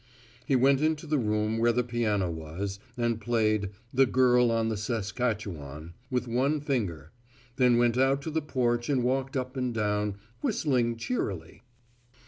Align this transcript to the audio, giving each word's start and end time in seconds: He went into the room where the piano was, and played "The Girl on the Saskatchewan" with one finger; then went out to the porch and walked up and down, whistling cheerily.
He 0.47 0.55
went 0.55 0.81
into 0.81 1.05
the 1.05 1.19
room 1.19 1.59
where 1.59 1.71
the 1.71 1.83
piano 1.83 2.31
was, 2.31 2.79
and 2.97 3.21
played 3.21 3.69
"The 3.93 4.07
Girl 4.07 4.49
on 4.49 4.69
the 4.69 4.75
Saskatchewan" 4.75 5.93
with 6.09 6.27
one 6.27 6.59
finger; 6.59 7.11
then 7.57 7.77
went 7.77 7.99
out 7.99 8.19
to 8.23 8.31
the 8.31 8.41
porch 8.41 8.89
and 8.89 9.03
walked 9.03 9.37
up 9.37 9.55
and 9.55 9.71
down, 9.75 10.15
whistling 10.41 10.95
cheerily. 10.97 11.61